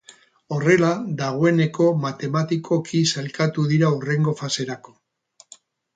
Horrela, 0.55 0.87
dagoeneko 1.19 1.89
matematikoki 2.07 3.03
sailkatu 3.17 3.67
dira 3.73 3.93
hurrengo 3.99 4.35
faserako. 4.41 4.99